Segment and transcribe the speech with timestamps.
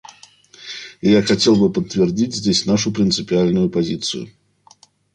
[1.03, 4.29] Я хотел бы подтвердить здесь нашу принципиальную позицию.